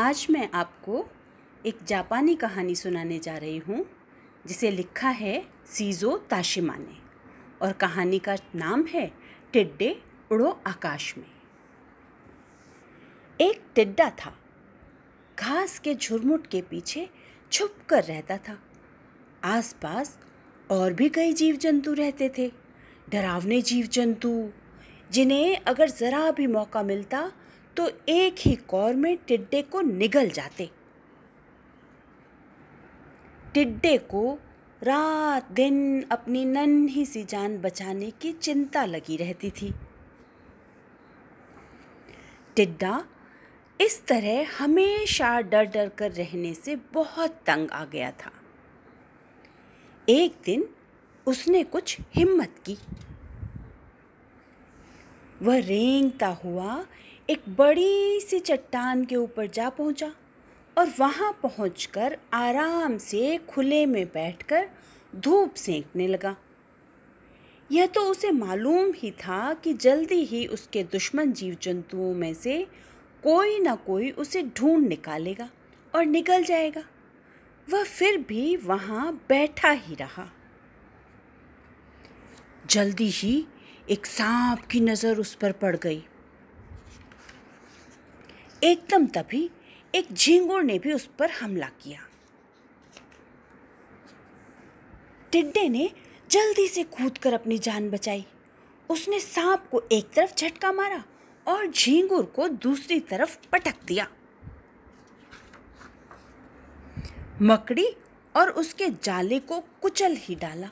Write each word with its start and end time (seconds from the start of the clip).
आज 0.00 0.26
मैं 0.30 0.48
आपको 0.54 1.06
एक 1.66 1.78
जापानी 1.86 2.34
कहानी 2.34 2.74
सुनाने 2.74 3.18
जा 3.18 3.36
रही 3.36 3.58
हूँ, 3.58 3.86
जिसे 4.46 4.70
लिखा 4.70 5.08
है 5.08 5.46
सीजो 5.66 6.16
ताशिमा 6.16 6.76
ने 6.76 6.96
और 7.62 7.72
कहानी 7.72 8.18
का 8.18 8.36
नाम 8.54 8.84
है 8.84 9.12
टिड्डे 9.52 10.02
उड़ो 10.32 10.60
आकाश 10.66 11.14
में। 11.18 11.26
एक 13.40 13.62
टिड्डा 13.74 14.10
था। 14.10 14.38
घास 15.38 15.78
के 15.78 15.94
झुरमुट 15.94 16.46
के 16.46 16.62
पीछे 16.62 17.10
छुप 17.52 17.76
कर 17.88 18.04
रहता 18.04 18.36
था। 18.36 18.58
आसपास 19.44 20.18
और 20.70 20.92
भी 20.92 21.08
कई 21.08 21.32
जीव 21.32 21.56
जंतु 21.56 21.92
रहते 21.92 22.32
थे। 22.38 22.52
डरावने 23.08 23.62
जीव 23.62 23.86
जंतु 23.86 24.50
जिन्हें 25.10 25.56
अगर 25.56 25.88
ज़रा 25.88 26.30
भी 26.30 26.46
मौका 26.46 26.82
मिलता 26.82 27.32
तो 27.76 27.90
एक 28.08 28.34
ही 28.38 28.54
कौर 28.54 28.94
में 28.94 29.16
टिड्डे 29.16 29.62
को 29.62 29.80
निगल 29.80 30.28
जाते। 30.28 30.70
टिड्डे 33.54 33.98
को 33.98 34.38
रात 34.82 35.52
दिन 35.52 36.02
अपनी 36.02 36.44
नन्ही 36.44 37.06
सी 37.06 37.24
जान 37.24 37.58
बचाने 37.58 38.10
की 38.10 38.32
चिंता 38.32 38.84
लगी 38.84 39.16
रहती 39.16 39.50
थी। 39.50 39.74
टिड्डा 42.56 43.04
इस 43.80 44.06
तरह 44.06 44.46
हमेशा 44.58 45.40
डर 45.40 45.64
डर 45.64 45.88
कर 45.88 46.12
रहने 46.12 46.54
से 46.54 46.76
बहुत 46.76 47.30
तंग 47.46 47.70
आ 47.70 47.84
गया 47.84 48.10
था। 48.10 48.32
एक 50.08 50.34
दिन 50.44 50.68
उसने 51.26 51.62
कुछ 51.62 51.98
हिम्मत 52.14 52.54
की। 52.64 52.76
वह 55.42 55.58
रेंगता 55.58 56.28
हुआ 56.28 56.84
एक 57.28 57.42
बड़ी 57.48 58.20
सी 58.20 58.38
चट्टान 58.38 59.04
के 59.04 59.16
ऊपर 59.16 59.46
जा 59.46 59.68
पहुँचा 59.68 60.10
और 60.76 60.92
वहाँ 60.98 61.30
पहुंचकर 61.42 62.16
आराम 62.32 62.98
से 62.98 63.38
खुले 63.48 63.86
में 63.86 64.04
बैठकर 64.06 64.68
धूप 65.12 65.54
सेंकने 65.54 66.08
लगा। 66.08 66.34
यह 67.70 67.86
तो 67.86 68.00
उसे 68.00 68.30
मालूम 68.30 68.92
ही 68.96 69.10
था 69.10 69.52
कि 69.54 69.74
जल्दी 69.74 70.22
ही 70.24 70.46
उसके 70.46 70.82
दुश्मन 70.82 71.32
जीव 71.32 71.56
जंतुओं 71.62 72.12
में 72.14 72.32
से 72.34 72.66
कोई 73.22 73.58
ना 73.58 73.74
कोई 73.86 74.10
उसे 74.10 74.42
ढूंढ 74.56 74.86
निकालेगा 74.88 75.50
और 75.94 76.04
निकल 76.04 76.44
जाएगा। 76.44 76.84
वह 77.68 77.84
फिर 77.84 78.24
भी 78.28 78.56
वहाँ 78.56 79.12
बैठा 79.28 79.70
ही 79.70 79.94
रहा। 79.94 80.30
जल्दी 82.70 83.10
ही 83.10 83.46
एक 83.90 84.06
सांप 84.06 84.66
की 84.66 84.80
नज़र 84.80 85.18
उस 85.18 85.34
पर 85.34 85.52
पड़ 85.52 85.76
गई। 85.76 86.04
एकदम 88.64 89.06
तभी 89.06 89.50
एक 89.94 90.12
झींगुर 90.12 90.62
ने 90.62 90.78
भी 90.78 90.92
उस 90.92 91.06
पर 91.18 91.30
हमला 91.30 91.66
किया। 91.66 92.00
टिड्डे 95.32 95.68
ने 95.68 95.90
जल्दी 96.30 96.68
से 96.68 96.82
कूद 96.82 97.18
कर 97.18 97.32
अपनी 97.32 97.58
जान 97.58 97.90
बचाई। 97.90 98.26
उसने 98.90 99.20
सांप 99.20 99.68
को 99.70 99.82
एक 99.92 100.10
तरफ़ 100.12 100.34
झटका 100.34 100.72
मारा 100.72 101.04
और 101.46 101.66
झींगुर 101.66 102.24
को 102.24 102.48
दूसरी 102.48 103.00
तरफ़ 103.00 103.38
पटक 103.52 103.74
दिया। 103.86 104.08
मकड़ी 107.42 107.96
और 108.36 108.50
उसके 108.50 108.88
जाले 108.88 109.38
को 109.38 109.60
कुचल 109.60 110.16
ही 110.16 110.34
डाला। 110.34 110.70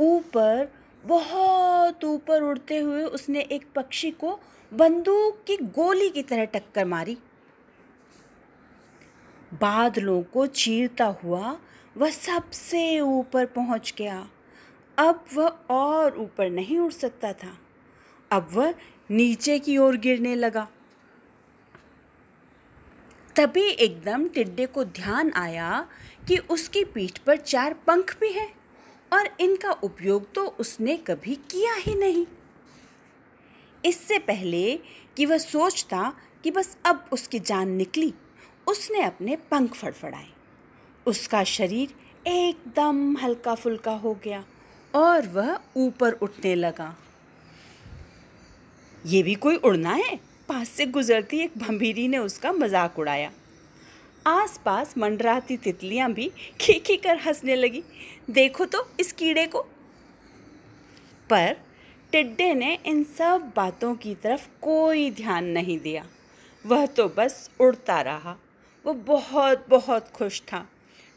ऊपर 0.00 0.75
बहुत 1.06 2.04
ऊपर 2.04 2.42
उड़ते 2.42 2.78
हुए 2.78 3.02
उसने 3.04 3.40
एक 3.40 3.66
पक्षी 3.74 4.10
को 4.10 4.40
बंदूक 4.72 5.44
की 5.46 5.56
गोली 5.56 6.08
की 6.08 6.22
तरह 6.22 6.44
टक्कर 6.44 6.84
मारी। 6.84 7.18
बादलों 9.54 10.22
को 10.22 10.46
चीरता 10.46 11.04
हुआ 11.04 11.58
वह 11.96 12.10
सबसे 12.10 13.00
ऊपर 13.00 13.46
पहुँच 13.46 13.94
गया। 13.98 14.28
अब 14.98 15.24
वह 15.34 15.48
और 15.70 16.18
ऊपर 16.18 16.50
नहीं 16.50 16.78
उड़ 16.78 16.92
सकता 16.92 17.32
था। 17.32 17.58
अब 18.30 18.48
वह 18.52 18.74
नीचे 19.10 19.58
की 19.58 19.78
ओर 19.78 19.96
गिरने 19.96 20.34
लगा। 20.34 20.68
तभी 23.36 23.68
एकदम 23.68 24.28
टिड्डे 24.28 24.66
को 24.66 24.84
ध्यान 24.84 25.32
आया 25.32 25.88
कि 26.28 26.36
उसकी 26.36 26.84
पीठ 26.84 27.18
पर 27.18 27.36
चार 27.36 27.74
पंख 27.74 28.16
भी 28.20 28.32
हैं। 28.32 28.54
और 29.12 29.28
इनका 29.40 29.70
उपयोग 29.72 30.32
तो 30.34 30.46
उसने 30.60 30.96
कभी 31.06 31.34
किया 31.50 31.74
ही 31.76 31.94
नहीं। 31.94 32.26
इससे 33.84 34.18
पहले 34.18 34.78
कि 35.16 35.26
वह 35.26 35.38
सोचता 35.38 36.12
कि 36.44 36.50
बस 36.50 36.76
अब 36.86 37.04
उसकी 37.12 37.38
जान 37.40 37.70
निकली, 37.70 38.12
उसने 38.66 39.02
अपने 39.02 39.36
पंख 39.50 39.74
फड़फड़ाए। 39.74 40.26
उसका 41.06 41.42
शरीर 41.44 41.94
एकदम 42.26 43.16
हल्का 43.16 43.54
फुल्का 43.54 43.92
हो 43.94 44.14
गया 44.24 44.44
और 44.94 45.26
वह 45.28 45.58
ऊपर 45.76 46.12
उठने 46.12 46.54
लगा। 46.54 46.94
ये 49.04 49.22
भी 49.22 49.34
कोई 49.34 49.56
उड़ना 49.56 49.92
है? 49.92 50.18
पास 50.48 50.68
से 50.68 50.86
गुजरती 50.86 51.38
एक 51.38 51.58
भंभीरी 51.58 52.06
ने 52.08 52.18
उसका 52.18 52.52
मज़ाक 52.52 52.98
उड़ाया। 52.98 53.30
आसपास 54.26 54.98
मंडराती 54.98 55.56
तितलियाँ 55.56 56.12
भी 56.12 56.32
खी 56.60 56.96
कर 56.96 57.18
हंसने 57.18 57.56
लगी। 57.56 57.82
देखो 58.30 58.64
तो 58.64 58.90
इस 59.00 59.12
कीड़े 59.12 59.46
को। 59.46 59.60
पर 61.30 61.56
टिड्डे 62.12 62.54
ने 62.54 62.78
इन 62.86 63.04
सब 63.04 63.52
बातों 63.56 63.94
की 63.94 64.14
तरफ़ 64.14 64.48
कोई 64.62 65.10
ध्यान 65.10 65.44
नहीं 65.44 65.78
दिया। 65.80 66.06
वह 66.66 66.86
तो 66.86 67.08
बस 67.08 67.50
उड़ता 67.60 68.00
रहा। 68.00 68.36
वो 68.86 68.94
बहुत 68.94 69.66
बहुत 69.68 70.08
खुश 70.08 70.40
था। 70.40 70.66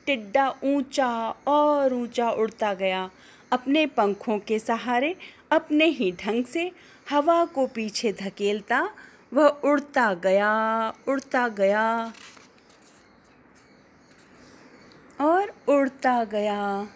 टिड्डा 0.06 0.56
ऊँचा 0.64 1.30
और 1.48 1.94
ऊँचा 1.94 2.30
उड़ता 2.30 2.74
गया। 2.74 3.10
अपने 3.52 3.86
पंखों 3.86 4.40
के 4.40 4.60
सहारे, 4.60 5.16
अपने 5.52 5.86
ही 5.86 6.12
ढंग 6.12 6.46
से 6.46 6.72
हवा 7.10 7.46
को 7.46 7.68
पीछे 7.68 8.14
धकेलता, 8.14 8.90
वह 9.34 9.48
उड़ता 9.48 10.14
गया 10.14 10.94
उड़ता 11.08 11.48
गया। 11.48 12.14
और 15.22 15.54
उड़ता 15.68 16.24
गया। 16.24 16.88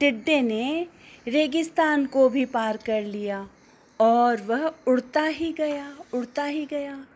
टिड्डे 0.00 0.42
ने 0.42 0.86
रेगिस्तान 1.28 2.06
को 2.06 2.28
भी 2.28 2.44
पार 2.44 2.76
कर 2.76 3.02
लिया 3.02 3.48
और 4.00 4.42
वह 4.42 4.74
उड़ता 4.86 5.22
ही 5.22 5.52
गया, 5.52 5.96
उड़ता 6.14 6.44
ही 6.44 6.66
गया। 6.66 7.06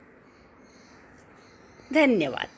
धन्यवाद। 1.92 2.48